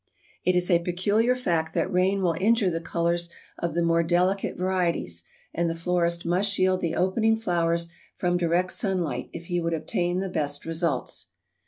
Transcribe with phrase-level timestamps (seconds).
[0.47, 4.57] ]It is a peculiar fact that rain will injure the colors of the more delicate
[4.57, 9.75] varieties, and the florist must shield the opening flowers from direct sunlight if he would
[9.75, 11.27] obtain the best results.